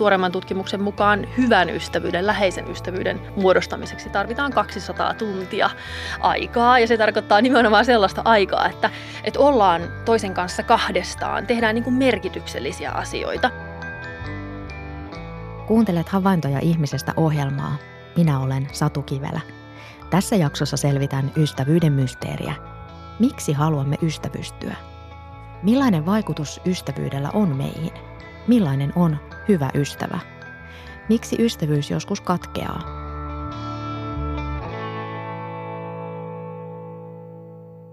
[0.00, 5.70] tuoreemman tutkimuksen mukaan hyvän ystävyyden, läheisen ystävyyden muodostamiseksi tarvitaan 200 tuntia
[6.20, 6.78] aikaa.
[6.78, 8.90] Ja se tarkoittaa nimenomaan sellaista aikaa, että,
[9.24, 13.50] että ollaan toisen kanssa kahdestaan, tehdään niin kuin merkityksellisiä asioita.
[15.66, 17.76] Kuuntelet havaintoja ihmisestä ohjelmaa.
[18.16, 19.40] Minä olen Satu Kivelä.
[20.10, 22.54] Tässä jaksossa selvitän ystävyyden mysteeriä.
[23.18, 24.76] Miksi haluamme ystävystyä?
[25.62, 27.92] Millainen vaikutus ystävyydellä on meihin?
[28.46, 29.16] Millainen on
[29.50, 30.18] hyvä ystävä?
[31.08, 33.00] Miksi ystävyys joskus katkeaa?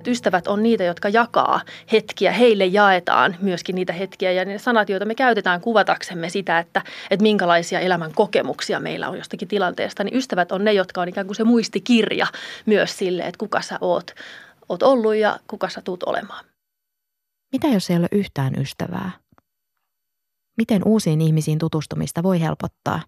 [0.07, 2.31] ystävät on niitä, jotka jakaa hetkiä.
[2.31, 7.23] Heille jaetaan myöskin niitä hetkiä ja ne sanat, joita me käytetään kuvataksemme sitä, että, että
[7.23, 11.35] minkälaisia elämän kokemuksia meillä on jostakin tilanteesta, niin ystävät on ne, jotka on ikään kuin
[11.35, 12.27] se muistikirja
[12.65, 14.11] myös sille, että kuka sä oot,
[14.69, 16.45] oot ollut ja kuka sä tuut olemaan.
[17.51, 19.11] Mitä jos ei ole yhtään ystävää?
[20.57, 23.01] Miten uusiin ihmisiin tutustumista voi helpottaa?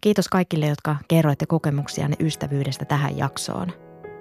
[0.00, 3.68] Kiitos kaikille, jotka kerroitte kokemuksianne ystävyydestä tähän jaksoon.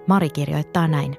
[0.08, 1.18] Mari kirjoittaa näin.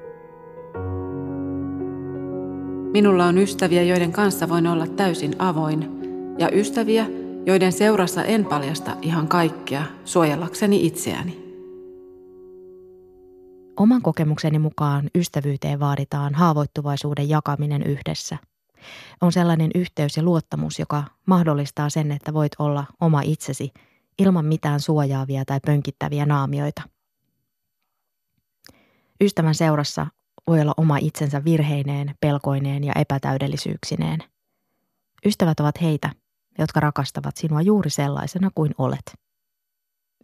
[2.92, 5.90] Minulla on ystäviä, joiden kanssa voin olla täysin avoin,
[6.38, 7.06] ja ystäviä,
[7.46, 11.44] joiden seurassa en paljasta ihan kaikkea suojellakseni itseäni.
[13.76, 18.38] Oman kokemukseni mukaan ystävyyteen vaaditaan haavoittuvaisuuden jakaminen yhdessä.
[19.20, 23.70] On sellainen yhteys ja luottamus, joka mahdollistaa sen, että voit olla oma itsesi
[24.18, 26.82] ilman mitään suojaavia tai pönkittäviä naamioita.
[29.20, 30.06] Ystävän seurassa
[30.46, 34.20] voi olla oma itsensä virheineen, pelkoineen ja epätäydellisyyksineen.
[35.26, 36.10] Ystävät ovat heitä,
[36.58, 39.23] jotka rakastavat sinua juuri sellaisena kuin olet.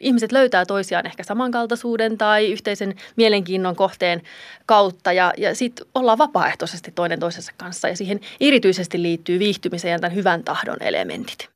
[0.00, 4.22] Ihmiset löytää toisiaan ehkä samankaltaisuuden tai yhteisen mielenkiinnon kohteen
[4.66, 9.98] kautta ja, ja sitten ollaan vapaaehtoisesti toinen toisensa kanssa ja siihen erityisesti liittyy viihtymisen ja
[9.98, 11.48] tämän hyvän tahdon elementit.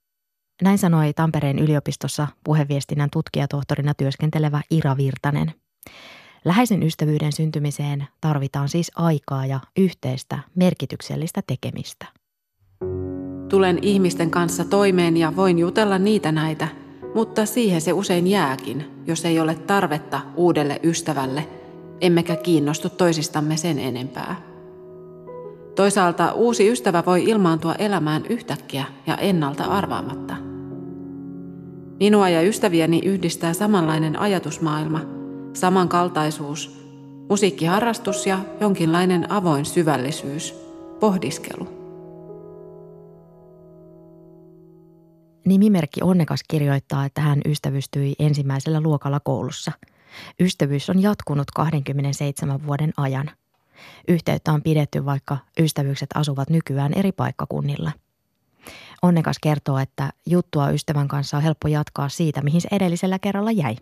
[0.63, 5.53] Näin sanoi Tampereen yliopistossa puheviestinnän tutkijatohtorina työskentelevä Ira Virtanen.
[6.45, 12.07] Läheisen ystävyyden syntymiseen tarvitaan siis aikaa ja yhteistä merkityksellistä tekemistä.
[13.49, 16.69] Tulen ihmisten kanssa toimeen ja voin jutella niitä näitä,
[17.15, 21.49] mutta siihen se usein jääkin, jos ei ole tarvetta uudelle ystävälle,
[22.01, 24.37] emmekä kiinnostu toisistamme sen enempää.
[25.75, 30.37] Toisaalta uusi ystävä voi ilmaantua elämään yhtäkkiä ja ennalta arvaamatta.
[32.01, 35.01] Minua ja ystäviäni yhdistää samanlainen ajatusmaailma–
[35.55, 36.85] samankaltaisuus,
[37.29, 40.55] musiikkiharrastus ja jonkinlainen avoin syvällisyys,
[41.01, 41.84] pohdiskelu.
[45.45, 49.73] Nimimerkki Onnekas kirjoittaa, että hän ystävystyi ensimmäisellä luokalla koulussa.
[50.41, 53.31] Ystävyys on jatkunut 27 vuoden ajan.
[54.09, 57.93] Yhteyttä on pidetty, vaikka ystävyykset asuvat nykyään eri paikkakunnilla.
[59.03, 63.77] Onnekas kertoo, että juttua ystävän kanssa on helppo jatkaa siitä, mihin se edellisellä kerralla jäi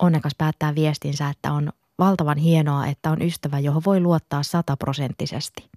[0.00, 5.70] onnekas päättää viestinsä, että on valtavan hienoa, että on ystävä, johon voi luottaa sataprosenttisesti.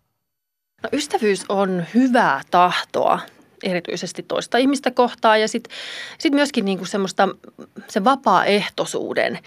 [0.83, 3.19] No, ystävyys on hyvää tahtoa
[3.63, 5.73] erityisesti toista ihmistä kohtaan ja sitten
[6.17, 7.29] sit myöskin niinku semmoista
[7.87, 9.39] sen vapaaehtoisuuden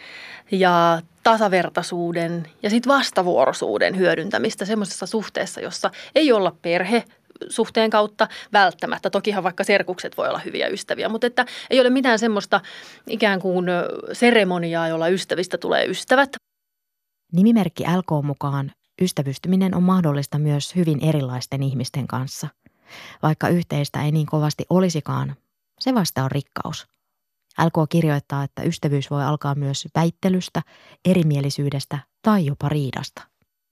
[0.51, 7.05] ja tasavertaisuuden ja sitten vastavuoroisuuden hyödyntämistä semmoisessa suhteessa, jossa ei olla perhe,
[7.49, 9.11] suhteen kautta välttämättä.
[9.11, 12.61] Tokihan vaikka serkukset voi olla hyviä ystäviä, mutta että ei ole mitään semmoista
[13.09, 13.67] ikään kuin
[14.13, 16.37] seremoniaa, jolla ystävistä tulee ystävät.
[17.33, 18.73] Nimimerkki LK mukaan
[19.03, 22.49] ystävystyminen on mahdollista myös hyvin erilaisten ihmisten kanssa.
[23.23, 25.37] Vaikka yhteistä ei niin kovasti olisikaan,
[25.81, 26.87] se vasta on rikkaus.
[27.65, 30.63] LK kirjoittaa, että ystävyys voi alkaa myös väittelystä,
[31.05, 33.23] erimielisyydestä tai jopa riidasta.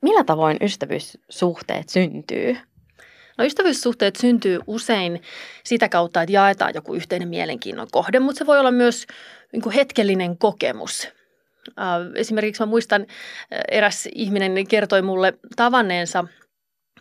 [0.02, 2.56] Millä tavoin ystävyyssuhteet syntyy?
[3.38, 5.22] No ystävyyssuhteet syntyy usein
[5.64, 9.06] sitä kautta, että jaetaan joku yhteinen mielenkiinnon kohde, mutta se voi olla myös
[9.52, 11.08] niin kuin hetkellinen kokemus.
[11.78, 13.08] Äh, esimerkiksi mä muistan, äh,
[13.70, 16.24] eräs ihminen kertoi mulle tavanneensa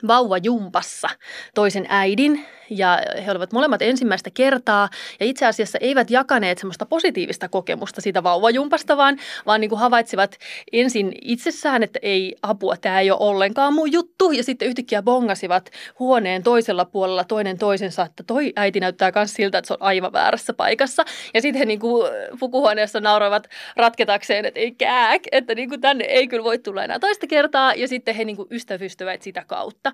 [0.08, 1.10] vauvajumpassa
[1.56, 2.46] toisen äidin
[2.78, 4.90] ja he olivat molemmat ensimmäistä kertaa
[5.20, 10.38] ja itse asiassa eivät jakaneet semmoista positiivista kokemusta siitä vauvajumpasta, vaan, vaan niin kuin havaitsivat
[10.74, 14.31] ensin itsessään, että ei apua, tämä ei ole ollenkaan mun juttu.
[14.31, 19.58] Ja sitten yhtäkkiä bongasivat huoneen toisella puolella toinen toisensa, että toi äiti näyttää myös siltä,
[19.58, 21.06] että se on aivan väärässä paikassa.
[21.34, 26.06] Ja sitten he niin kuin pukuhuoneessa nauroivat ratketakseen, että ei kääk, että niin kuin tänne
[26.06, 27.74] ei kyllä voi tulla enää toista kertaa.
[27.74, 29.92] Ja sitten he niin kuin ystävystyvät sitä kautta.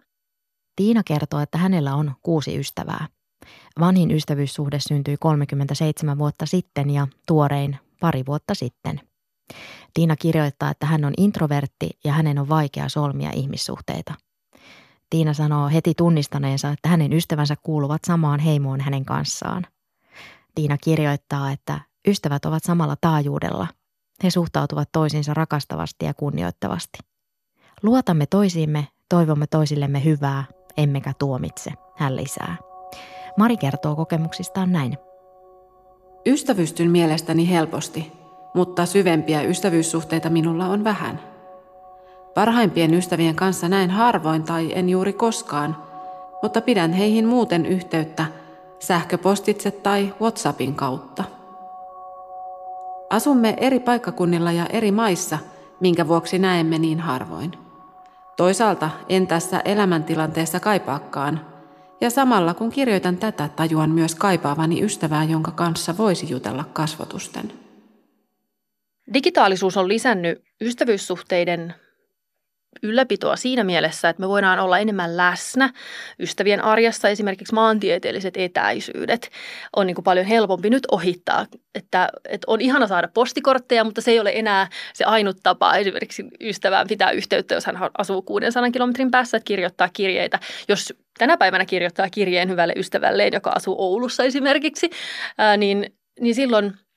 [0.79, 3.07] Tiina kertoo, että hänellä on kuusi ystävää.
[3.79, 9.01] Vanhin ystävyyssuhde syntyi 37 vuotta sitten ja tuorein pari vuotta sitten.
[9.93, 14.13] Tiina kirjoittaa, että hän on introvertti ja hänen on vaikea solmia ihmissuhteita.
[15.09, 19.65] Tiina sanoo heti tunnistaneensa, että hänen ystävänsä kuuluvat samaan heimoon hänen kanssaan.
[20.55, 23.67] Tiina kirjoittaa, että ystävät ovat samalla taajuudella.
[24.23, 26.99] He suhtautuvat toisiinsa rakastavasti ja kunnioittavasti.
[27.83, 30.45] Luotamme toisiimme, toivomme toisillemme hyvää,
[30.79, 32.55] emmekä tuomitse, hän lisää.
[33.37, 34.97] Mari kertoo kokemuksistaan näin.
[36.25, 38.11] Ystävystyn mielestäni helposti,
[38.53, 41.19] mutta syvempiä ystävyyssuhteita minulla on vähän.
[42.33, 45.77] Parhaimpien ystävien kanssa näen harvoin tai en juuri koskaan,
[46.43, 48.25] mutta pidän heihin muuten yhteyttä
[48.79, 51.23] sähköpostitse tai WhatsAppin kautta.
[53.09, 55.37] Asumme eri paikkakunnilla ja eri maissa,
[55.79, 57.51] minkä vuoksi näemme niin harvoin.
[58.39, 61.45] Toisaalta en tässä elämäntilanteessa kaipaakaan,
[62.01, 67.51] ja samalla kun kirjoitan tätä, tajuan myös kaipaavani ystävää, jonka kanssa voisi jutella kasvotusten.
[69.13, 71.73] Digitaalisuus on lisännyt ystävyyssuhteiden
[72.83, 75.69] ylläpitoa siinä mielessä, että me voidaan olla enemmän läsnä
[76.19, 77.09] ystävien arjessa.
[77.09, 79.29] Esimerkiksi maantieteelliset etäisyydet
[79.75, 81.45] on niin kuin paljon helpompi nyt ohittaa.
[81.75, 86.23] Että, että on ihana saada postikortteja, mutta se ei ole enää se ainut tapa esimerkiksi
[86.41, 90.39] ystävään pitää yhteyttä, jos hän asuu 600 kilometrin päässä, että kirjoittaa kirjeitä.
[90.67, 94.89] Jos tänä päivänä kirjoittaa kirjeen hyvälle ystävälleen, joka asuu Oulussa esimerkiksi,
[95.37, 96.73] ää, niin, niin silloin–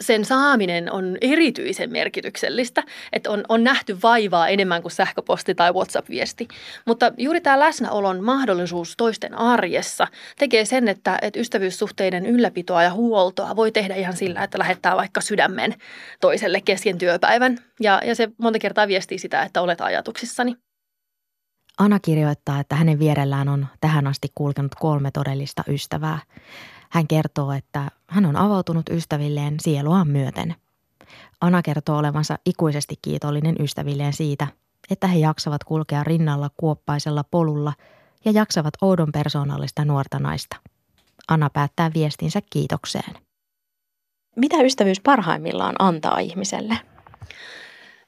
[0.00, 6.48] sen saaminen on erityisen merkityksellistä, että on, on nähty vaivaa enemmän kuin sähköposti tai WhatsApp-viesti.
[6.86, 10.06] Mutta juuri tämä läsnäolon mahdollisuus toisten arjessa
[10.38, 15.20] tekee sen, että, että ystävyyssuhteiden ylläpitoa ja huoltoa voi tehdä ihan sillä, että lähettää vaikka
[15.20, 15.74] sydämen
[16.20, 17.58] toiselle kesken työpäivän.
[17.80, 20.56] Ja, ja se monta kertaa viestii sitä, että olet ajatuksissani.
[21.78, 26.18] Anna kirjoittaa, että hänen vierellään on tähän asti kulkenut kolme todellista ystävää.
[26.90, 30.54] Hän kertoo, että hän on avautunut ystävilleen sieluaan myöten.
[31.40, 34.46] Anna kertoo olevansa ikuisesti kiitollinen ystävilleen siitä,
[34.90, 37.72] että he jaksavat kulkea rinnalla kuoppaisella polulla
[38.24, 40.56] ja jaksavat oudon persoonallista nuorta naista.
[41.28, 43.14] Anna päättää viestinsä kiitokseen.
[44.36, 46.78] Mitä ystävyys parhaimmillaan antaa ihmiselle?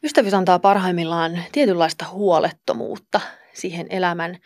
[0.04, 3.20] Ystävyys antaa parhaimmillaan tietynlaista huolettomuutta
[3.52, 4.36] siihen elämän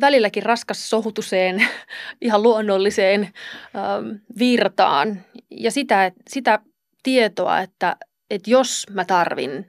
[0.00, 1.68] välilläkin raskas sohutuseen,
[2.20, 5.20] ihan luonnolliseen ähm, virtaan
[5.50, 6.58] ja sitä, sitä
[7.02, 7.96] tietoa, että,
[8.30, 9.66] että jos mä tarvin,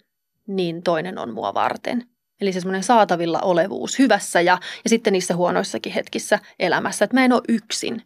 [0.47, 2.05] niin toinen on mua varten.
[2.41, 7.25] Eli se semmoinen saatavilla olevuus hyvässä ja, ja sitten niissä huonoissakin hetkissä elämässä, että mä
[7.25, 8.01] en ole yksin.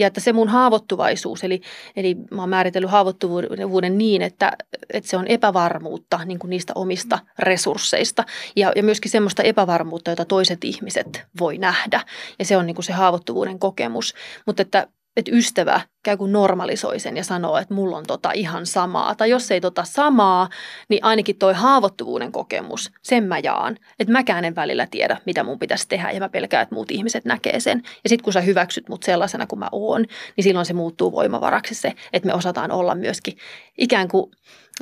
[0.00, 1.60] Ja että se mun haavoittuvaisuus, eli,
[1.96, 4.52] eli mä oon määritellyt haavoittuvuuden niin, että,
[4.92, 8.24] että se on epävarmuutta niin kuin niistä omista resursseista
[8.56, 12.00] ja, ja myöskin semmoista epävarmuutta, jota toiset ihmiset voi nähdä.
[12.38, 14.14] Ja se on niin kuin se haavoittuvuuden kokemus.
[14.46, 14.86] Mutta että
[15.20, 19.14] että ystävä käy kuin normalisoi sen ja sanoo, että mulla on tota ihan samaa.
[19.14, 20.48] Tai jos ei tota samaa,
[20.88, 23.76] niin ainakin toi haavoittuvuuden kokemus, sen mä jaan.
[23.98, 27.24] Että mäkään en välillä tiedä, mitä mun pitäisi tehdä ja mä pelkään, että muut ihmiset
[27.24, 27.82] näkee sen.
[28.04, 30.04] Ja sitten kun sä hyväksyt mut sellaisena kuin mä oon,
[30.36, 33.36] niin silloin se muuttuu voimavaraksi se, että me osataan olla myöskin
[33.78, 34.30] ikään kuin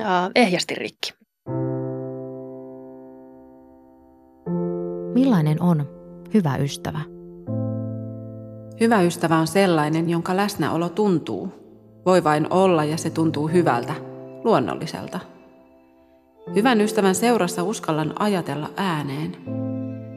[0.01, 1.13] äh, ehjästi rikki.
[5.15, 5.87] Millainen on
[6.35, 7.18] hyvä ystävä?
[8.81, 11.53] Hyvä ystävä on sellainen, jonka läsnäolo tuntuu.
[12.07, 13.95] Voi vain olla ja se tuntuu hyvältä,
[14.45, 15.21] luonnolliselta.
[16.55, 19.37] Hyvän ystävän seurassa uskallan ajatella ääneen.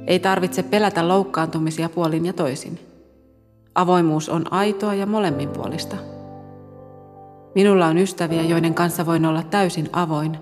[0.08, 2.80] Ei tarvitse pelätä loukkaantumisia puolin ja toisin.
[3.76, 5.96] Avoimuus on aitoa ja molemminpuolista.
[7.56, 10.38] Minulla on ystäviä, joiden kanssa voin olla täysin avoin,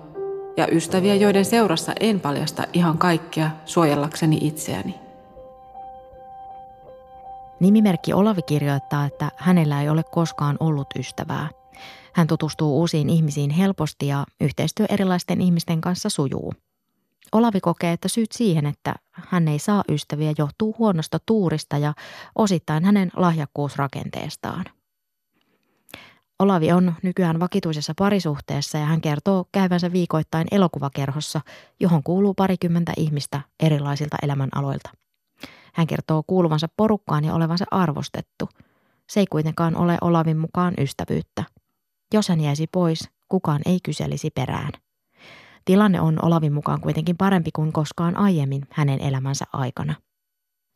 [0.56, 5.09] ja ystäviä, joiden seurassa en paljasta ihan kaikkea suojellakseni itseäni.
[7.60, 11.48] Nimimerkki Olavi kirjoittaa, että hänellä ei ole koskaan ollut ystävää.
[12.12, 16.52] Hän tutustuu uusiin ihmisiin helposti ja yhteistyö erilaisten ihmisten kanssa sujuu.
[17.32, 21.94] Olavi kokee, että syyt siihen, että hän ei saa ystäviä, johtuu huonosta tuurista ja
[22.36, 24.64] osittain hänen lahjakkuusrakenteestaan.
[26.38, 31.40] Olavi on nykyään vakituisessa parisuhteessa ja hän kertoo käyvänsä viikoittain elokuvakerhossa,
[31.80, 34.90] johon kuuluu parikymmentä ihmistä erilaisilta elämänaloilta.
[35.74, 38.48] Hän kertoo kuuluvansa porukkaan ja olevansa arvostettu.
[39.08, 41.44] Se ei kuitenkaan ole Olavin mukaan ystävyyttä.
[42.14, 44.72] Jos hän jäisi pois, kukaan ei kyselisi perään.
[45.64, 49.94] Tilanne on Olavin mukaan kuitenkin parempi kuin koskaan aiemmin hänen elämänsä aikana.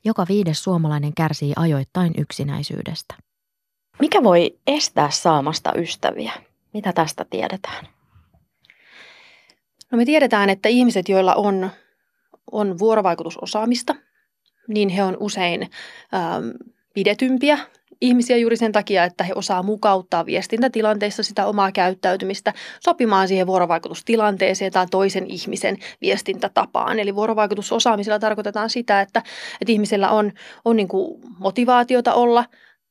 [0.04, 3.14] Joka viides suomalainen kärsii ajoittain yksinäisyydestä.
[3.98, 6.32] Mikä voi estää saamasta ystäviä?
[6.74, 7.86] Mitä tästä tiedetään?
[9.92, 11.70] No me tiedetään, että ihmiset, joilla on,
[12.52, 13.94] on vuorovaikutusosaamista,
[14.68, 15.70] niin he on usein
[16.14, 16.48] ähm,
[16.94, 17.58] pidetympiä
[18.00, 24.72] ihmisiä juuri sen takia, että he osaa mukauttaa viestintätilanteissa sitä omaa käyttäytymistä sopimaan siihen vuorovaikutustilanteeseen
[24.72, 26.98] tai toisen ihmisen viestintätapaan.
[26.98, 29.22] Eli vuorovaikutusosaamisella tarkoitetaan sitä, että,
[29.60, 30.32] että ihmisellä on,
[30.64, 32.44] on niin kuin motivaatiota olla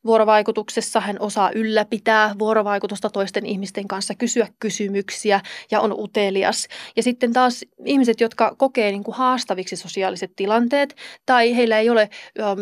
[0.06, 5.42] vuorovaikutuksessa, hän osaa ylläpitää vuorovaikutusta toisten ihmisten kanssa, kysyä kysymyksiä
[5.72, 6.68] ja on utelias.
[6.96, 10.96] Ja sitten taas ihmiset, jotka kokee niin kuin haastaviksi sosiaaliset tilanteet
[11.26, 12.58] tai heillä ei ole äm,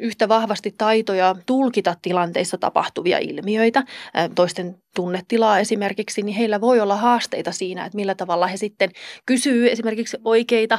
[0.00, 6.96] yhtä vahvasti taitoja tulkita tilanteissa tapahtuvia ilmiöitä, ä, toisten tunnetilaa esimerkiksi, niin heillä voi olla
[6.96, 8.90] haasteita siinä, että millä tavalla he sitten
[9.26, 10.78] kysyy esimerkiksi oikeita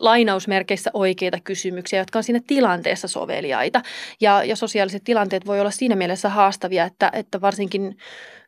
[0.00, 3.82] lainausmerkeissä oikeita kysymyksiä, jotka on siinä tilanteessa soveliaita.
[4.20, 7.96] Ja, ja sosiaaliset tilanteet voi olla siinä mielessä haastavia, että, että varsinkin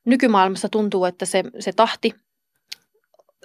[0.05, 2.15] nykymaailmassa tuntuu, että se, se tahti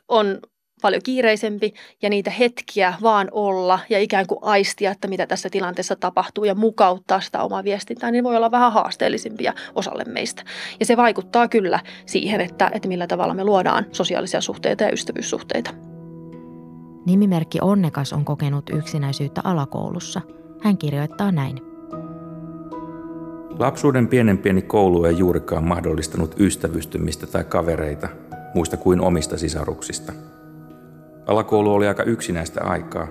[0.07, 0.39] on
[0.81, 5.95] paljon kiireisempi ja niitä hetkiä vaan olla ja ikään kuin aistia, että mitä tässä tilanteessa
[5.95, 10.43] tapahtuu ja mukauttaa sitä omaa viestintää, niin voi olla vähän haasteellisimpia osalle meistä.
[10.79, 15.95] Ja se vaikuttaa kyllä siihen, että, että millä tavalla me luodaan sosiaalisia suhteita ja ystävyyssuhteita.
[17.05, 20.21] Nimimerkki Onnekas on kokenut yksinäisyyttä alakoulussa.
[20.62, 21.62] Hän kirjoittaa näin.
[23.59, 28.09] Lapsuuden pienen pieni koulu ei juurikaan mahdollistanut ystävystymistä tai kavereita,
[28.55, 30.13] muista kuin omista sisaruksista.
[31.27, 33.07] Alakoulu oli aika yksinäistä aikaa,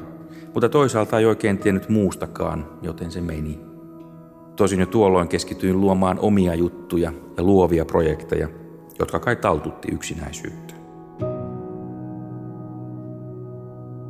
[0.54, 3.60] mutta toisaalta ei oikein tiennyt muustakaan, joten se meni.
[4.56, 8.48] Tosin jo tuolloin keskityin luomaan omia juttuja ja luovia projekteja,
[8.98, 10.63] jotka kai taltutti yksinäisyyttä.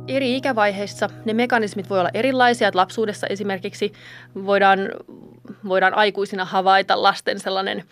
[0.07, 2.67] Eri ikävaiheissa ne mekanismit voi olla erilaisia.
[2.67, 3.93] Että lapsuudessa esimerkiksi
[4.45, 4.79] voidaan,
[5.67, 7.83] voidaan aikuisina havaita lasten sellainen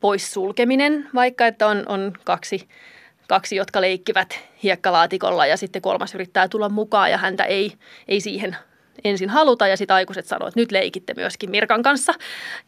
[0.00, 2.68] poissulkeminen, vaikka että on, on kaksi,
[3.28, 7.72] kaksi, jotka leikkivät hiekkalaatikolla ja sitten kolmas yrittää tulla mukaan ja häntä ei,
[8.08, 8.56] ei siihen
[9.04, 12.14] ensin haluta ja sitten aikuiset sanoo, että nyt leikitte myöskin Mirkan kanssa.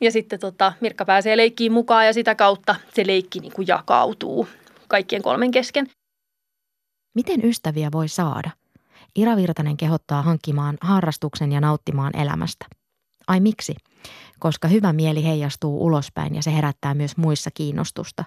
[0.00, 4.48] Ja sitten tota, Mirkka pääsee leikkiin mukaan ja sitä kautta se leikki niin kuin jakautuu
[4.88, 5.90] kaikkien kolmen kesken.
[7.14, 8.50] Miten ystäviä voi saada?
[9.16, 12.66] Ira Virtanen kehottaa hankkimaan harrastuksen ja nauttimaan elämästä.
[13.26, 13.74] Ai miksi?
[14.38, 18.24] Koska hyvä mieli heijastuu ulospäin ja se herättää myös muissa kiinnostusta.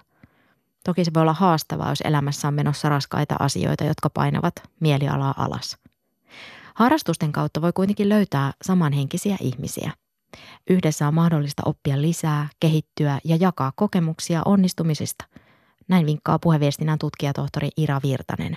[0.84, 5.76] Toki se voi olla haastavaa, jos elämässä on menossa raskaita asioita, jotka painavat mielialaa alas.
[6.74, 9.92] Harrastusten kautta voi kuitenkin löytää samanhenkisiä ihmisiä.
[10.70, 15.24] Yhdessä on mahdollista oppia lisää, kehittyä ja jakaa kokemuksia onnistumisista.
[15.88, 18.56] Näin vinkkaa puheviestinnän tutkijatohtori Ira Virtanen.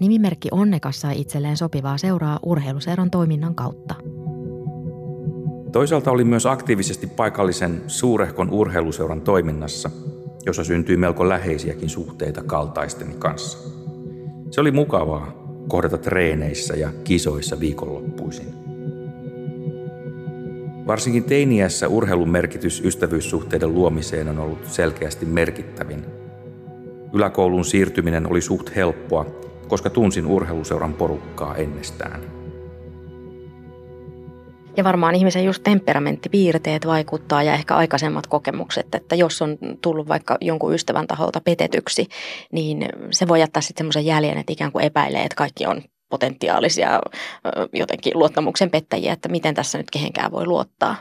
[0.00, 3.94] Nimimerkki Onnekas sai itselleen sopivaa seuraa urheiluseuran toiminnan kautta.
[5.72, 9.90] Toisaalta oli myös aktiivisesti paikallisen suurehkon urheiluseuran toiminnassa,
[10.46, 13.58] jossa syntyi melko läheisiäkin suhteita kaltaisteni kanssa.
[14.50, 15.32] Se oli mukavaa
[15.68, 18.54] kohdata treeneissä ja kisoissa viikonloppuisin.
[20.86, 26.04] Varsinkin teiniässä urheilun merkitys ystävyyssuhteiden luomiseen on ollut selkeästi merkittävin.
[27.12, 29.26] Yläkoulun siirtyminen oli suht helppoa
[29.74, 32.20] koska tunsin urheiluseuran porukkaa ennestään.
[34.76, 40.38] Ja varmaan ihmisen just temperamenttipiirteet vaikuttaa ja ehkä aikaisemmat kokemukset, että jos on tullut vaikka
[40.40, 42.06] jonkun ystävän taholta petetyksi,
[42.52, 47.00] niin se voi jättää sitten semmoisen jäljen, että ikään kuin epäilee, että kaikki on potentiaalisia
[47.72, 50.96] jotenkin luottamuksen pettäjiä, että miten tässä nyt kehenkään voi luottaa.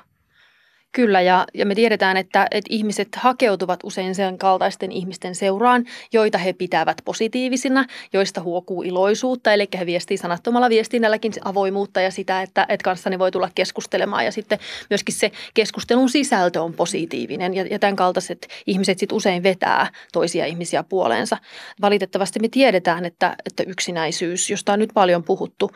[0.94, 6.38] Kyllä, ja, ja me tiedetään, että, että ihmiset hakeutuvat usein sen kaltaisten ihmisten seuraan, joita
[6.38, 12.66] he pitävät positiivisina, joista huokuu iloisuutta, eli he viestii sanattomalla viestinnälläkin avoimuutta ja sitä, että,
[12.70, 14.60] että kanssani voi tulla keskustelemaan, ja sitten
[14.90, 20.46] myöskin se keskustelun sisältö on positiivinen, ja, ja tämän kaltaiset ihmiset sitten usein vetää toisia
[20.46, 21.38] ihmisiä puoleensa.
[21.82, 25.72] Valitettavasti me tiedetään, että, että yksinäisyys, josta on nyt paljon puhuttu,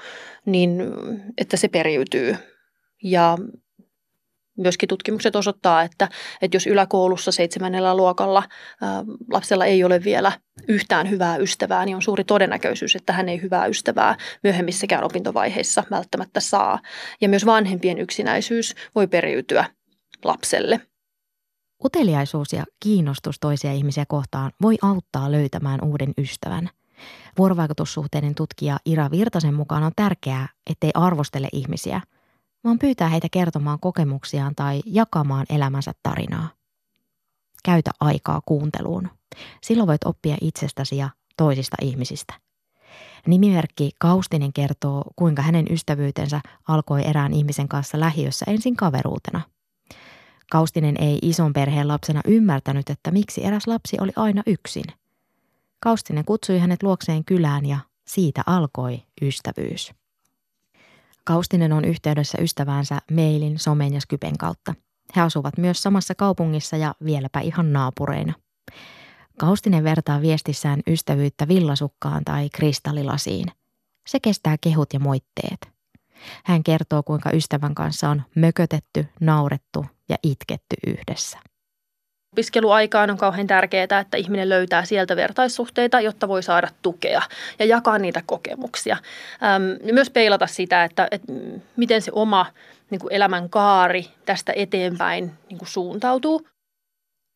[0.45, 0.81] niin
[1.37, 2.35] että se periytyy.
[3.03, 3.37] Ja
[4.57, 6.09] Myöskin tutkimukset osoittaa, että,
[6.41, 8.43] että jos yläkoulussa seitsemännellä luokalla
[8.81, 10.31] ää, lapsella ei ole vielä
[10.67, 16.39] yhtään hyvää ystävää, niin on suuri todennäköisyys, että hän ei hyvää ystävää myöhemmissäkään opintovaiheissa välttämättä
[16.39, 16.79] saa.
[17.21, 19.65] Ja myös vanhempien yksinäisyys voi periytyä
[20.23, 20.81] lapselle.
[21.85, 26.69] Uteliaisuus ja kiinnostus toisia ihmisiä kohtaan voi auttaa löytämään uuden ystävän.
[27.37, 32.01] Vuorovaikutussuhteiden tutkija Ira Virtasen mukaan on tärkeää, ettei arvostele ihmisiä–
[32.67, 36.49] vaan pyytää heitä kertomaan kokemuksiaan tai jakamaan elämänsä tarinaa.
[37.63, 39.09] Käytä aikaa kuunteluun.
[39.63, 42.33] Silloin voit oppia itsestäsi ja toisista ihmisistä.
[43.27, 49.41] Nimimerkki Kaustinen kertoo, kuinka hänen ystävyytensä alkoi erään ihmisen kanssa lähiössä ensin kaveruutena.
[50.51, 54.85] Kaustinen ei ison perheen lapsena ymmärtänyt, että miksi eräs lapsi oli aina yksin.
[55.79, 59.91] Kaustinen kutsui hänet luokseen kylään ja siitä alkoi ystävyys.
[61.27, 64.73] Kaustinen on yhteydessä ystäväänsä mailin, somen ja Skypen kautta.
[65.15, 68.33] He asuvat myös samassa kaupungissa ja vieläpä ihan naapureina.
[69.39, 73.45] Kaustinen vertaa viestissään ystävyyttä villasukkaan tai kristallilasiin.
[74.07, 75.69] Se kestää kehut ja moitteet.
[76.45, 81.39] Hän kertoo, kuinka ystävän kanssa on mökötetty, naurettu ja itketty yhdessä.
[82.37, 87.21] Opiskeluaikaan on kauhean tärkeää, että ihminen löytää sieltä vertaissuhteita, jotta voi saada tukea
[87.59, 88.97] ja jakaa niitä kokemuksia.
[89.43, 91.33] Ähm, myös peilata sitä, että, että
[91.77, 92.45] miten se oma
[92.89, 96.47] niin kuin elämän kaari tästä eteenpäin niin kuin suuntautuu.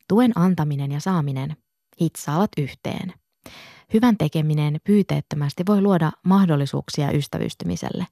[0.07, 1.55] Tuen antaminen ja saaminen
[2.01, 3.13] hitsaavat yhteen.
[3.93, 8.05] Hyvän tekeminen pyyteettömästi voi luoda mahdollisuuksia ystävystymiselle.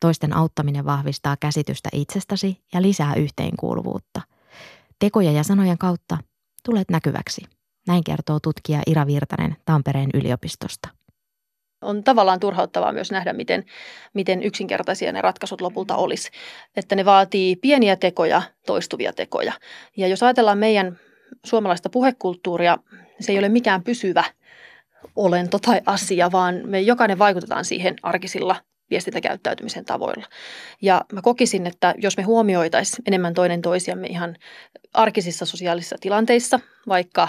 [0.00, 4.37] Toisten auttaminen vahvistaa käsitystä itsestäsi ja lisää yhteenkuuluvuutta.
[4.98, 6.18] Tekoja ja sanojen kautta
[6.64, 7.42] tulet näkyväksi.
[7.86, 10.88] Näin kertoo tutkija Ira Virtanen Tampereen yliopistosta.
[11.82, 13.64] On tavallaan turhauttavaa myös nähdä, miten,
[14.14, 16.30] miten yksinkertaisia ne ratkaisut lopulta olisi.
[16.76, 19.52] Että ne vaatii pieniä tekoja, toistuvia tekoja.
[19.96, 20.98] Ja jos ajatellaan meidän
[21.46, 22.78] suomalaista puhekulttuuria,
[23.20, 24.24] se ei ole mikään pysyvä
[25.16, 28.56] olento tai asia, vaan me jokainen vaikutetaan siihen arkisilla
[28.90, 30.26] viestintäkäyttäytymisen tavoilla.
[30.82, 34.36] Ja mä kokisin, että jos me huomioitaisiin enemmän toinen toisiamme ihan
[34.94, 37.28] arkisissa sosiaalisissa tilanteissa, vaikka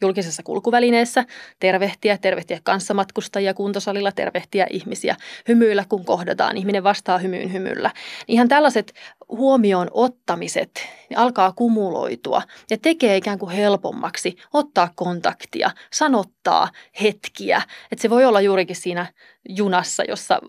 [0.00, 1.24] julkisessa kulkuvälineessä,
[1.58, 5.16] tervehtiä, tervehtiä kanssamatkustajia kuntosalilla, tervehtiä ihmisiä,
[5.48, 7.90] hymyillä kun kohdataan, ihminen vastaa hymyyn hymyllä.
[8.28, 8.92] Ihan tällaiset
[9.28, 10.70] huomioon ottamiset
[11.10, 16.68] niin alkaa kumuloitua ja tekee ikään kuin helpommaksi ottaa kontaktia, sanottaa
[17.02, 17.62] hetkiä.
[17.92, 19.06] Että se voi olla juurikin siinä
[19.48, 20.40] junassa, jossa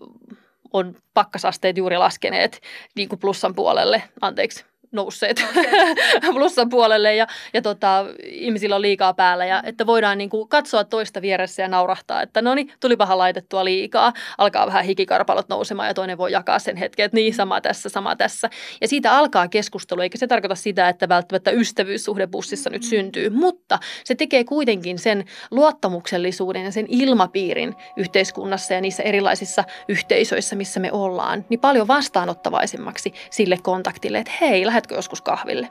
[0.72, 2.60] on pakkasasteet juuri laskeneet
[2.96, 5.44] niin kuin plussan puolelle, anteeksi, nousseet
[6.34, 9.46] plussan puolelle ja, ja tota, ihmisillä on liikaa päällä.
[9.46, 13.64] Ja että voidaan niin kuin katsoa toista vieressä ja naurahtaa, että no niin, tulipahan laitettua
[13.64, 14.12] liikaa.
[14.38, 18.16] Alkaa vähän hikikarpalot nousemaan ja toinen voi jakaa sen hetken, että niin sama tässä, sama
[18.16, 18.50] tässä.
[18.80, 23.78] Ja siitä alkaa keskustelu, eikä se tarkoita sitä, että välttämättä ystävyyssuhde bussissa nyt syntyy, mutta
[24.04, 30.92] se tekee kuitenkin sen luottamuksellisuuden ja sen ilmapiirin yhteiskunnassa ja niissä erilaisissa yhteisöissä, missä me
[30.92, 35.70] ollaan, niin paljon vastaanottavaisemmaksi sille kontaktille, että hei, lähdet lähdetkö joskus kahville?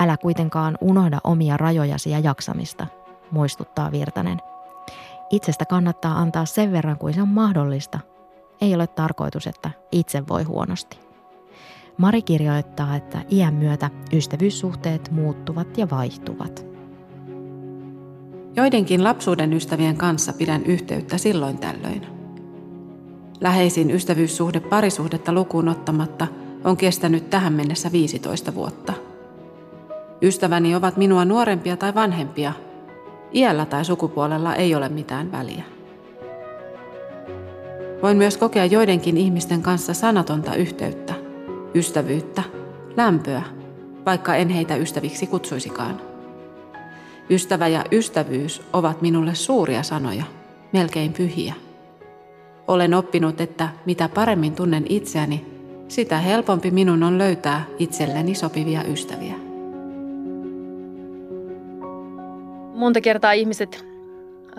[0.00, 2.86] Älä kuitenkaan unohda omia rajojasi ja jaksamista,
[3.30, 4.38] muistuttaa Virtanen.
[5.30, 7.98] Itsestä kannattaa antaa sen verran kuin se on mahdollista.
[8.60, 11.00] Ei ole tarkoitus, että itse voi huonosti.
[11.98, 16.66] Mari kirjoittaa, että iän myötä ystävyyssuhteet muuttuvat ja vaihtuvat.
[18.56, 22.06] Joidenkin lapsuuden ystävien kanssa pidän yhteyttä silloin tällöin.
[23.40, 26.26] Läheisin ystävyyssuhde parisuhdetta lukuun ottamatta–
[26.64, 28.92] on kestänyt tähän mennessä 15 vuotta.
[30.22, 32.52] Ystäväni ovat minua nuorempia tai vanhempia.
[33.34, 35.64] Iällä tai sukupuolella ei ole mitään väliä.
[38.02, 41.14] Voin myös kokea joidenkin ihmisten kanssa sanatonta yhteyttä,
[41.74, 42.42] ystävyyttä,
[42.96, 43.42] lämpöä,
[44.06, 46.00] vaikka en heitä ystäviksi kutsuisikaan.
[47.30, 50.24] Ystävä ja ystävyys ovat minulle suuria sanoja,
[50.72, 51.54] melkein pyhiä.
[52.68, 55.49] Olen oppinut, että mitä paremmin tunnen itseäni,
[55.90, 59.34] sitä helpompi minun on löytää itselleni sopivia ystäviä.
[62.74, 63.84] Monta kertaa ihmiset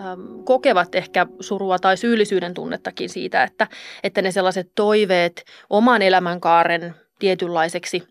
[0.00, 3.66] ähm, kokevat ehkä surua tai syyllisyyden tunnettakin siitä, että,
[4.02, 8.02] että ne sellaiset toiveet oman elämänkaaren tietynlaiseksi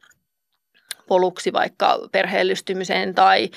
[1.12, 3.50] poluksi vaikka perheellistymiseen tai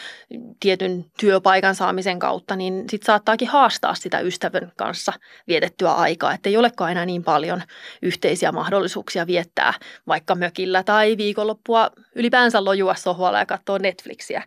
[0.60, 5.12] tietyn työpaikan saamisen kautta, niin sitten saattaakin haastaa sitä ystävän kanssa
[5.48, 7.62] vietettyä aikaa, että ei olekaan enää niin paljon
[8.02, 9.74] yhteisiä mahdollisuuksia viettää
[10.06, 14.42] vaikka mökillä tai viikonloppua ylipäänsä lojua sohvalla ja katsoa Netflixiä.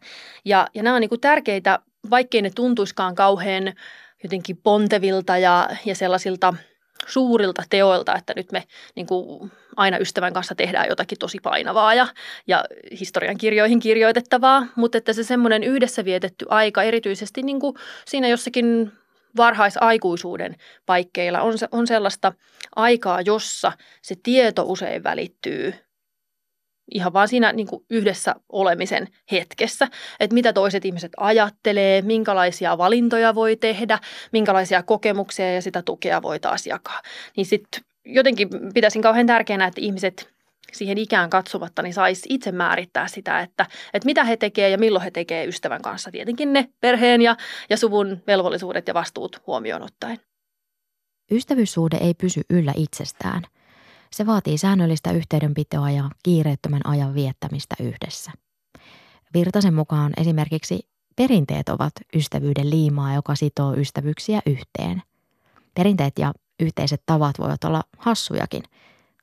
[0.46, 3.74] Ja, ja nämä on niin tärkeitä, vaikkei ne tuntuiskaan kauhean
[4.24, 6.54] jotenkin pontevilta ja, ja sellaisilta–
[7.08, 8.64] suurilta teoilta, että nyt me
[8.96, 12.08] niin kuin aina ystävän kanssa tehdään jotakin tosi painavaa ja,
[12.48, 12.66] ja
[13.00, 18.92] historian kirjoihin kirjoitettavaa, mutta että se semmoinen yhdessä vietetty aika, erityisesti niin kuin siinä jossakin
[19.38, 22.34] varhaisaikuisuuden paikkeilla on, on sellaista
[22.76, 25.74] aikaa, jossa se tieto usein välittyy
[26.92, 29.88] ihan vaan siinä niin kuin yhdessä olemisen hetkessä,
[30.20, 34.00] että mitä toiset ihmiset ajattelee, minkälaisia valintoja voi tehdä,
[34.32, 37.02] minkälaisia kokemuksia ja sitä tukea voi taas jakaa.
[37.38, 40.30] Niin sitten jotenkin pitäisin kauhean tärkeänä, että ihmiset
[40.72, 45.04] siihen ikään katsomatta niin saisi itse määrittää sitä, että, että mitä he tekevät ja milloin
[45.04, 46.12] he tekevät ystävän kanssa.
[46.12, 47.38] Tietenkin ne perheen ja,
[47.70, 50.20] ja suvun velvollisuudet ja vastuut huomioon ottaen.
[51.32, 53.42] Ystävyyssuhde ei pysy yllä itsestään–
[54.12, 58.32] se vaatii säännöllistä yhteydenpitoa ja kiireettömän ajan viettämistä yhdessä.
[59.34, 60.80] Virtasen mukaan esimerkiksi
[61.16, 65.02] perinteet ovat ystävyyden liimaa, joka sitoo ystävyyksiä yhteen.
[65.74, 68.64] Perinteet ja yhteiset tavat voivat olla hassujakin.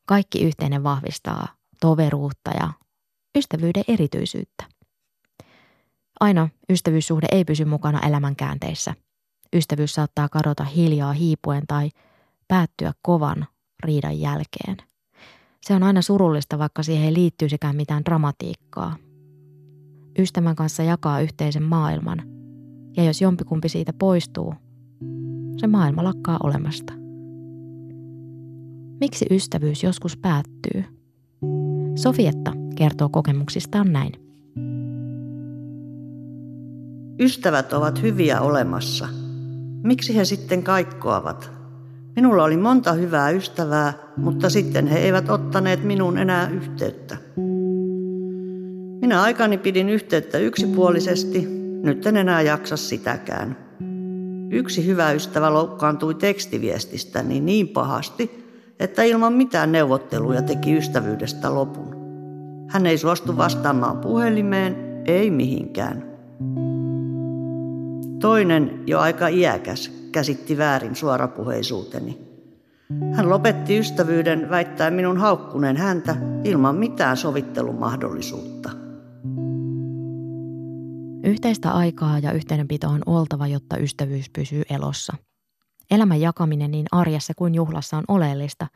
[0.06, 1.48] Kaikki yhteinen vahvistaa
[1.80, 2.70] toveruutta ja
[3.36, 4.64] ystävyyden erityisyyttä.
[6.20, 8.94] Aina ystävyyssuhde ei pysy mukana elämänkäänteissä.
[9.56, 11.90] Ystävyys saattaa kadota hiljaa hiipuen tai
[12.48, 13.46] päättyä kovan
[13.84, 14.76] riidan jälkeen.
[15.60, 18.96] Se on aina surullista, vaikka siihen ei liittyisikään mitään dramatiikkaa.
[20.18, 22.22] Ystävän kanssa jakaa yhteisen maailman.
[22.96, 24.54] Ja jos jompikumpi siitä poistuu,
[25.56, 26.92] se maailma lakkaa olemasta.
[29.00, 30.84] Miksi ystävyys joskus päättyy?
[31.94, 34.12] Sofietta kertoo kokemuksistaan näin.
[37.20, 39.08] Ystävät ovat hyviä olemassa.
[39.82, 41.63] Miksi he sitten kaikkoavat?
[42.16, 47.16] Minulla oli monta hyvää ystävää, mutta sitten he eivät ottaneet minuun enää yhteyttä.
[49.00, 51.48] Minä aikani pidin yhteyttä yksipuolisesti,
[51.82, 53.56] nyt en enää jaksa sitäkään.
[54.50, 58.44] Yksi hyvä ystävä loukkaantui tekstiviestistä niin, niin pahasti,
[58.80, 61.94] että ilman mitään neuvotteluja teki ystävyydestä lopun.
[62.68, 66.13] Hän ei suostu vastaamaan puhelimeen, ei mihinkään.
[68.24, 72.18] Toinen, jo aika iäkäs, käsitti väärin suorapuheisuuteni.
[73.14, 78.70] Hän lopetti ystävyyden väittäen minun haukkuneen häntä ilman mitään sovittelumahdollisuutta.
[81.24, 85.12] Yhteistä aikaa ja yhteydenpito on oltava, jotta ystävyys pysyy elossa.
[85.90, 88.66] Elämän jakaminen niin arjessa kuin juhlassa on oleellista,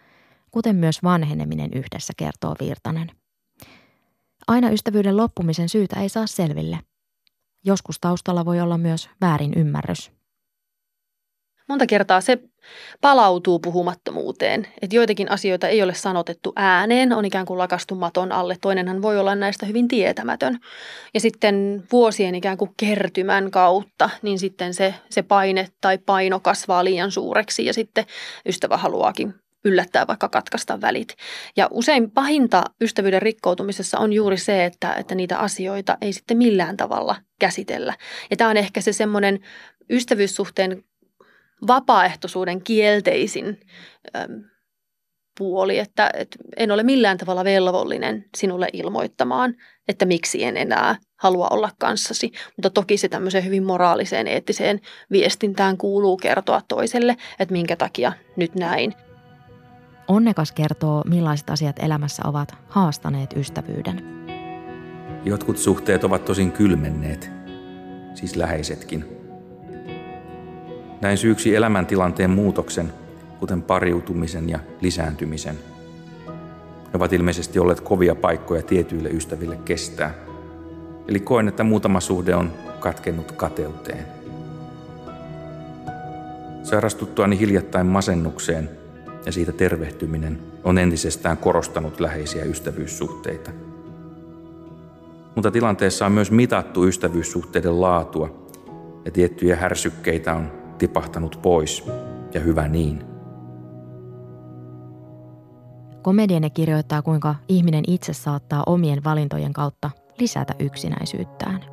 [0.51, 3.11] kuten myös vanheneminen yhdessä, kertoo Virtanen.
[4.49, 6.79] Aina ystävyyden loppumisen syytä ei saa selville.
[7.65, 10.11] Joskus taustalla voi olla myös väärin ymmärrys.
[11.69, 12.39] Monta kertaa se
[13.01, 18.57] palautuu puhumattomuuteen, että joitakin asioita ei ole sanotettu ääneen, on ikään kuin lakastu maton alle.
[18.61, 20.59] Toinenhan voi olla näistä hyvin tietämätön.
[21.15, 26.85] Ja sitten vuosien ikään kuin kertymän kautta, niin sitten se, se paine tai paino kasvaa
[26.85, 28.05] liian suureksi ja sitten
[28.47, 31.17] ystävä haluaakin yllättää, vaikka katkaista välit.
[31.57, 36.77] Ja usein pahinta ystävyyden rikkoutumisessa on juuri se, että, että niitä asioita ei sitten millään
[36.77, 37.95] tavalla käsitellä.
[38.31, 39.41] Ja tämä on ehkä se semmoinen
[39.91, 40.85] ystävyyssuhteen
[41.67, 43.61] vapaaehtoisuuden kielteisin
[44.17, 44.45] äm,
[45.39, 49.55] puoli, että, että en ole millään tavalla velvollinen sinulle ilmoittamaan,
[49.89, 52.33] että miksi en enää halua olla kanssasi.
[52.57, 58.55] Mutta toki se tämmöiseen hyvin moraaliseen, eettiseen viestintään kuuluu kertoa toiselle, että minkä takia nyt
[58.55, 58.95] näin.
[60.09, 64.03] Onnekas kertoo, millaiset asiat elämässä ovat haastaneet ystävyyden.
[65.25, 67.31] Jotkut suhteet ovat tosin kylmenneet,
[68.15, 69.05] siis läheisetkin.
[71.01, 72.93] Näin syyksi elämäntilanteen muutoksen,
[73.39, 75.59] kuten pariutumisen ja lisääntymisen.
[76.77, 80.15] Ne ovat ilmeisesti olleet kovia paikkoja tietyille ystäville kestää.
[81.09, 84.07] Eli koen, että muutama suhde on katkennut kateuteen.
[86.63, 88.71] Sairastuttuani hiljattain masennukseen–
[89.29, 93.51] ja siitä tervehtyminen on entisestään korostanut läheisiä ystävyyssuhteita.
[95.35, 98.49] Mutta tilanteessa on myös mitattu ystävyyssuhteiden laatua
[99.05, 101.85] ja tiettyjä härsykkeitä on tipahtanut pois
[102.35, 103.05] ja hyvä niin.
[106.03, 111.65] Komedienne kirjoittaa, kuinka ihminen itse saattaa omien valintojen kautta lisätä yksinäisyyttään.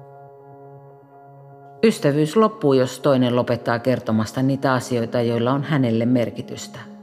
[1.84, 6.80] Ystävyys loppuu, jos toinen lopettaa kertomasta niitä asioita, joilla on hänelle merkitystä–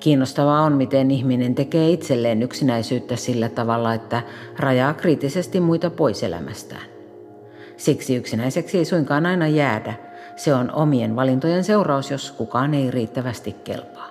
[0.00, 4.22] Kiinnostavaa on, miten ihminen tekee itselleen yksinäisyyttä sillä tavalla, että
[4.58, 6.82] rajaa kriittisesti muita pois elämästään.
[7.76, 9.94] Siksi yksinäiseksi ei suinkaan aina jäädä.
[10.36, 14.08] Se on omien valintojen seuraus, jos kukaan ei riittävästi kelpaa.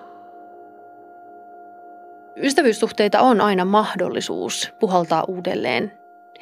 [2.35, 5.91] Ystävyyssuhteita on aina mahdollisuus puhaltaa uudelleen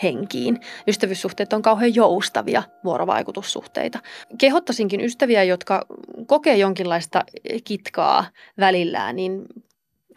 [0.03, 0.59] henkiin.
[0.87, 3.99] Ystävyyssuhteet on kauhean joustavia vuorovaikutussuhteita.
[4.37, 5.85] Kehottaisinkin ystäviä, jotka
[6.27, 7.23] kokee jonkinlaista
[7.63, 8.25] kitkaa
[8.59, 9.45] välillään, niin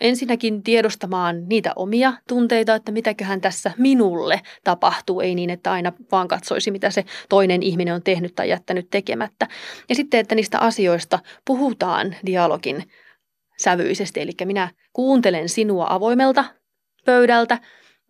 [0.01, 6.29] ensinnäkin tiedostamaan niitä omia tunteita, että mitäköhän tässä minulle tapahtuu, ei niin, että aina vaan
[6.29, 9.49] katsoisi, mitä se toinen ihminen on tehnyt tai jättänyt tekemättä.
[9.89, 12.85] Ja sitten, että niistä asioista puhutaan dialogin
[13.59, 16.45] sävyisesti, eli minä kuuntelen sinua avoimelta
[17.05, 17.59] pöydältä,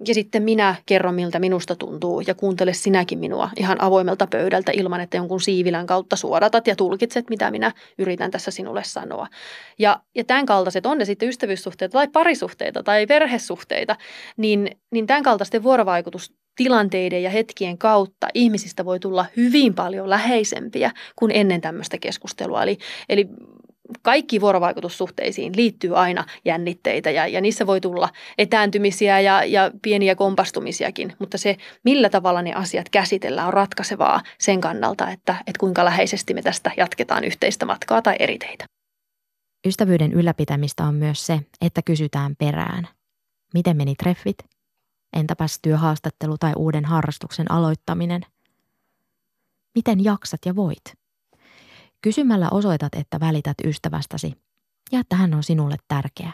[0.06, 5.00] ja sitten minä kerron, miltä minusta tuntuu ja kuuntele sinäkin minua ihan avoimelta pöydältä ilman,
[5.00, 9.26] että jonkun siivilän kautta suodatat ja tulkitset, mitä minä yritän tässä sinulle sanoa.
[9.78, 13.96] Ja, ja tämän kaltaiset, on ne sitten ystävyyssuhteita tai parisuhteita tai perhesuhteita,
[14.37, 21.32] niin, niin tämän kaltaisten vuorovaikutustilanteiden ja hetkien kautta ihmisistä voi tulla hyvin paljon läheisempiä kuin
[21.34, 22.62] ennen tämmöistä keskustelua.
[22.62, 23.28] Eli, eli
[24.03, 31.12] kaikki vuorovaikutussuhteisiin liittyy aina jännitteitä ja, ja niissä voi tulla etääntymisiä ja, ja pieniä kompastumisiakin,
[31.18, 36.35] mutta se, millä tavalla ne asiat käsitellään, on ratkaisevaa sen kannalta, että, että kuinka läheisesti
[36.35, 38.64] me tästä jatketaan yhteistä matkaa tai eriteitä.
[39.66, 42.88] Ystävyyden ylläpitämistä on myös se, että kysytään perään.
[43.55, 44.38] Miten meni treffit?
[45.12, 48.22] Entäpäs työhaastattelu tai uuden harrastuksen aloittaminen?
[49.74, 50.97] Miten jaksat ja voit?
[52.02, 54.34] Kysymällä osoitat, että välität ystävästäsi
[54.92, 56.32] ja että hän on sinulle tärkeä.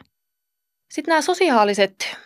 [0.91, 2.17] Sitten nämä sosiaaliset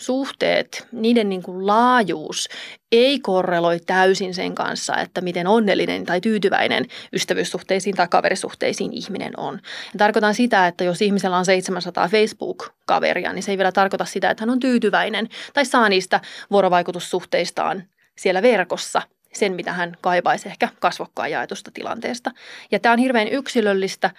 [0.00, 2.48] suhteet, niiden niin kuin laajuus
[2.92, 9.54] ei korreloi täysin sen kanssa, että miten onnellinen tai tyytyväinen ystävyyssuhteisiin tai kaverisuhteisiin ihminen on.
[9.92, 14.30] Ja tarkoitan sitä, että jos ihmisellä on 700 Facebook-kaveria, niin se ei vielä tarkoita sitä,
[14.30, 17.82] että hän on tyytyväinen tai saa niistä vuorovaikutussuhteistaan
[18.18, 19.02] siellä verkossa
[19.32, 22.30] sen, mitä hän kaipaisi ehkä kasvokkaan jaetusta tilanteesta.
[22.70, 24.10] Ja tämä on hirveän yksilöllistä,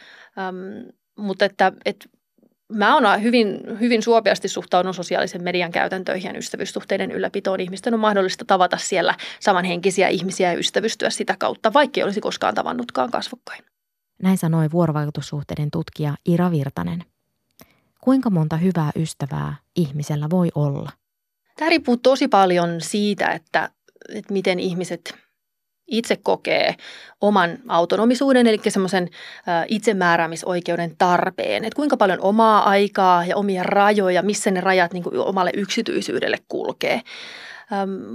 [1.18, 2.10] mutta että, että
[2.74, 7.60] Mä oon hyvin, hyvin suopeasti suhtaudun sosiaalisen median käytäntöihin ja ystävyyssuhteiden ylläpitoon.
[7.60, 12.56] Ihmisten on mahdollista tavata siellä samanhenkisiä ihmisiä ja ystävystyä sitä kautta, vaikka ei olisi koskaan
[12.56, 13.64] tavannutkaan kasvokkain.
[14.24, 17.04] Näin sanoi vuorovaikutussuhteiden tutkija Ira Virtanen.
[18.02, 20.90] Kuinka monta hyvää ystävää ihmisellä voi olla?
[21.58, 23.70] Tämä riippuu tosi paljon siitä, että,
[24.16, 25.16] että miten ihmiset
[25.88, 26.76] itse kokee
[27.22, 29.10] oman autonomisuuden, eli semmoisen
[29.68, 35.52] itsemääräämisoikeuden tarpeen, että kuinka paljon omaa aikaa ja omia rajoja, missä ne rajat niin omalle
[35.54, 37.02] yksityisyydelle kulkee.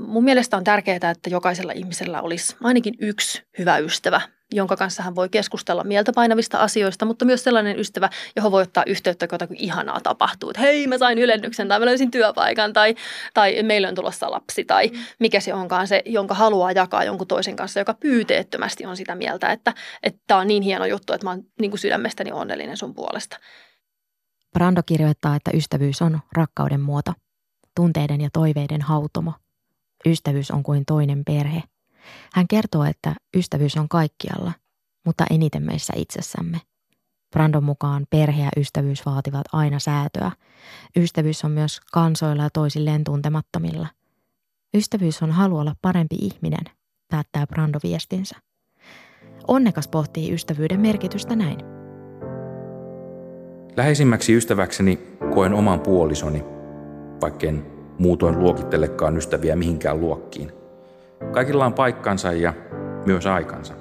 [0.07, 4.21] Mun mielestä on tärkeää, että jokaisella ihmisellä olisi ainakin yksi hyvä ystävä,
[4.53, 8.85] jonka kanssa hän voi keskustella mieltä painavista asioista, mutta myös sellainen ystävä, johon voi ottaa
[8.87, 10.51] yhteyttä, kun jotakin ihanaa tapahtuu.
[10.51, 12.95] Että hei, mä sain ylennyksen tai mä löysin työpaikan tai,
[13.35, 14.99] tai meillä on tulossa lapsi tai mm.
[15.19, 19.53] mikä se onkaan se, jonka haluaa jakaa jonkun toisen kanssa, joka pyyteettömästi on sitä mieltä,
[19.53, 19.75] että
[20.27, 23.39] tämä on niin hieno juttu, että mä oon niin kuin sydämestäni onnellinen sun puolesta.
[24.53, 27.13] Brando kirjoittaa, että ystävyys on rakkauden muoto,
[27.77, 29.33] tunteiden ja toiveiden hautomo.
[30.07, 31.63] Ystävyys on kuin toinen perhe–
[32.33, 34.53] hän kertoo, että ystävyys on kaikkialla,
[35.07, 36.61] mutta eniten meissä itsessämme.
[37.31, 40.33] Brandon mukaan perhe ja ystävyys vaativat aina säätöä.
[40.97, 43.87] Ystävyys on myös kansoilla ja toisilleen tuntemattomilla.
[44.75, 46.65] Ystävyys on halu olla parempi ihminen,
[47.11, 48.37] päättää Brando viestinsä.
[49.49, 51.59] Onnekas pohtii ystävyyden merkitystä näin.
[53.77, 54.99] Läheisimmäksi ystäväkseni
[55.35, 56.45] koen oman puolisoni,
[57.21, 57.67] vaikken
[57.99, 60.53] muutoin luokittelekaan ystäviä mihinkään luokkiin–
[61.33, 62.55] Kaikilla on paikkansa ja
[63.07, 63.75] myös aikansa.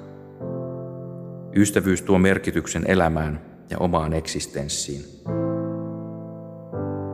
[1.56, 5.02] Ystävyys tuo merkityksen elämään ja omaan eksistenssiin.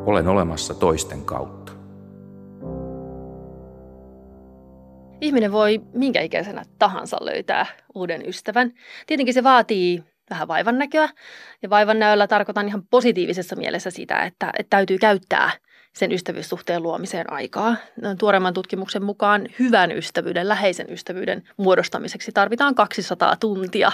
[0.06, 1.72] Olen olemassa toisten kautta.
[5.20, 8.72] Ihminen voi minkä ikäisenä tahansa löytää uuden ystävän.
[9.06, 11.08] Tietenkin se vaatii vähän vaivan näköä.
[11.62, 15.50] Ja vaivan näöllä tarkoitan ihan positiivisessa mielessä sitä, että, että täytyy käyttää–
[15.92, 17.76] sen ystävyyssuhteen luomiseen aikaa.
[18.18, 23.92] Tuoreemman tutkimuksen mukaan hyvän ystävyyden, läheisen ystävyyden muodostamiseksi tarvitaan 200 tuntia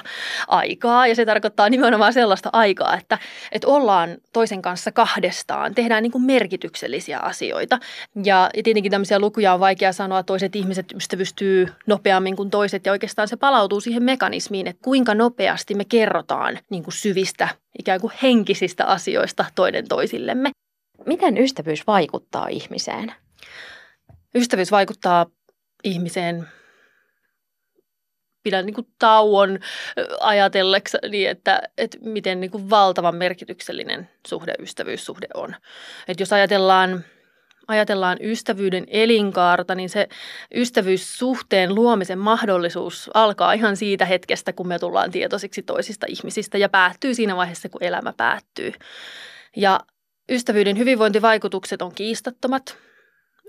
[0.49, 1.07] aikaa.
[1.07, 3.19] Ja se tarkoittaa nimenomaan sellaista aikaa, että,
[3.53, 7.79] että ollaan toisen kanssa kahdestaan, tehdään niin kuin merkityksellisiä asioita.
[8.25, 13.29] Ja tietenkin tämmöisiä lukuja on vaikea sanoa, toiset ihmiset ystävystyy nopeammin kuin toiset ja oikeastaan
[13.29, 18.85] se palautuu siihen mekanismiin, että kuinka nopeasti me kerrotaan niin kuin syvistä ikään kuin henkisistä
[18.85, 20.51] asioista toinen toisillemme.
[21.07, 23.13] Miten ystävyys vaikuttaa ihmiseen?
[24.35, 25.27] Ystävyys vaikuttaa
[25.85, 26.47] ihmiseen
[28.43, 29.59] pidän niin kuin tauon
[30.21, 35.55] ajatellekseni, että, että miten niin kuin valtavan merkityksellinen suhde ystävyyssuhde on.
[36.09, 37.05] Että jos ajatellaan,
[37.69, 40.09] ajatellaan ystävyyden elinkaarta, niin se
[40.55, 47.15] ystävyyssuhteen luomisen mahdollisuus alkaa ihan siitä hetkestä, kun me tullaan tietoisiksi toisista ihmisistä ja päättyy
[47.15, 48.73] siinä vaiheessa, kun elämä päättyy.
[49.57, 49.81] Ja
[50.31, 52.77] Ystävyyden hyvinvointivaikutukset on kiistattomat.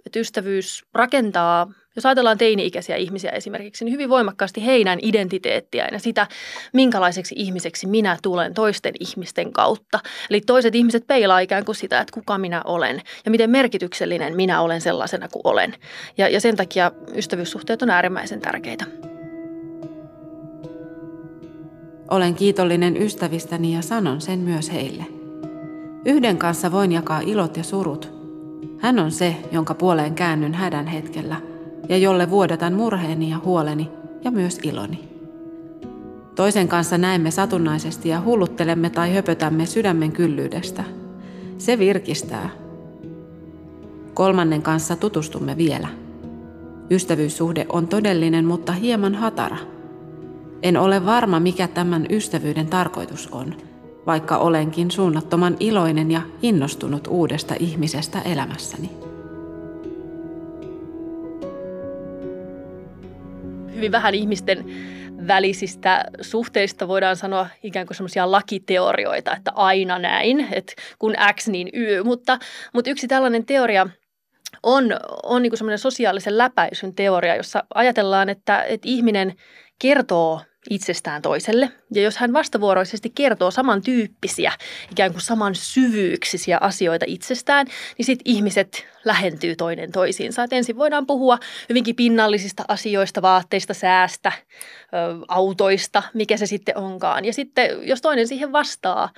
[0.06, 6.28] Että ystävyys rakentaa, jos ajatellaan teini-ikäisiä ihmisiä esimerkiksi, niin hyvin voimakkaasti heidän identiteettiään ja sitä,
[6.74, 10.00] minkälaiseksi ihmiseksi minä tulen toisten ihmisten kautta.
[10.30, 14.62] Eli toiset ihmiset peilaa ikään kuin sitä, että kuka minä olen ja miten merkityksellinen minä
[14.62, 15.76] olen sellaisena kuin olen.
[16.18, 18.86] Ja, ja sen takia ystävyyssuhteet on äärimmäisen tärkeitä.
[22.12, 25.06] Olen kiitollinen ystävistäni ja sanon sen myös heille–
[26.06, 28.12] Yhden kanssa voin jakaa ilot ja surut.
[28.78, 31.36] Hän on se, jonka puoleen käännyn hädän hetkellä
[31.90, 33.90] ja jolle vuodatan murheeni ja huoleni
[34.24, 35.10] ja myös iloni.
[36.36, 40.84] Toisen kanssa näemme satunnaisesti ja hulluttelemme tai höpötämme sydämen kyllyydestä.
[41.58, 42.50] Se virkistää.
[44.14, 45.88] Kolmannen kanssa tutustumme vielä.
[46.92, 49.58] Ystävyyssuhde on todellinen, mutta hieman hatara.
[50.64, 53.56] En ole varma, mikä tämän ystävyyden tarkoitus on–
[54.06, 58.90] vaikka olenkin suunnattoman iloinen ja innostunut uudesta ihmisestä elämässäni.
[63.76, 64.66] Hyvin vähän ihmisten
[65.28, 71.70] välisistä suhteista voidaan sanoa ikään kuin semmoisia lakiteorioita, että aina näin, että kun X niin
[71.74, 72.40] Y, mutta,
[72.74, 73.88] mutta yksi tällainen teoria
[74.64, 74.86] on,
[75.24, 79.36] on niin semmoinen sosiaalisen läpäisyn teoria, jossa ajatellaan, että, että ihminen
[79.82, 81.72] kertoo itsestään toiselle.
[81.94, 84.52] Ja jos hän vastavuoroisesti kertoo samantyyppisiä,
[84.92, 87.68] ikään kuin saman syvyyksisiä asioita itsestään,
[87.98, 90.44] niin sitten ihmiset lähentyy toinen toisiinsa.
[90.44, 91.38] Et ensin voidaan puhua
[91.70, 94.32] hyvinkin pinnallisista asioista, vaatteista, säästä,
[95.28, 97.26] autoista, mikä se sitten onkaan.
[97.26, 99.10] Ja sitten jos toinen siihen vastaa,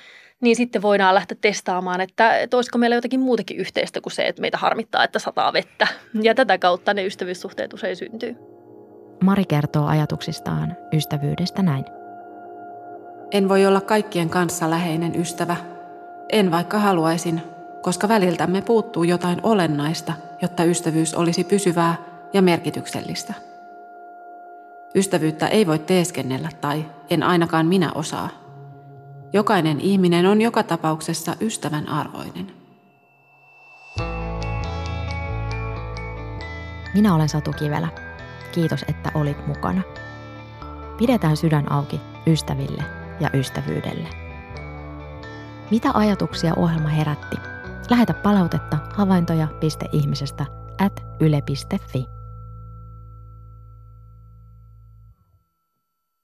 [0.41, 4.41] niin sitten voidaan lähteä testaamaan, että, että olisiko meillä jotakin muutakin yhteistä kuin se, että
[4.41, 5.87] meitä harmittaa, että sataa vettä.
[6.21, 8.50] Ja tätä kautta ne ystävyyssuhteet usein syntyy.
[9.21, 11.85] Mari kertoo ajatuksistaan ystävyydestä näin.
[13.31, 15.55] En voi olla kaikkien kanssa läheinen ystävä.
[16.29, 17.41] En vaikka haluaisin,
[17.81, 21.95] koska väliltämme puuttuu jotain olennaista, jotta ystävyys olisi pysyvää
[22.33, 23.33] ja merkityksellistä.
[24.95, 28.29] Ystävyyttä ei voi teeskennellä tai en ainakaan minä osaa.
[29.33, 32.51] Jokainen ihminen on joka tapauksessa ystävän arvoinen.
[36.93, 38.10] Minä olen Satu Kivelä.
[38.51, 39.81] Kiitos, että olit mukana.
[40.97, 42.83] Pidetään sydän auki ystäville
[43.19, 44.07] ja ystävyydelle.
[45.71, 47.35] Mitä ajatuksia ohjelma herätti?
[47.89, 50.45] Lähetä palautetta havaintoja.ihmisestä
[50.85, 52.20] at yle.fi.